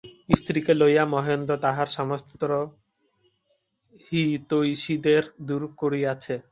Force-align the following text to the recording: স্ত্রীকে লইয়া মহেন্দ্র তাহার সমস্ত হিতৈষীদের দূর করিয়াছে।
স্ত্রীকে 0.29 0.73
লইয়া 0.73 1.05
মহেন্দ্র 1.05 1.53
তাহার 1.57 1.87
সমস্ত 1.97 2.29
হিতৈষীদের 4.07 5.23
দূর 5.47 5.63
করিয়াছে। 5.77 6.35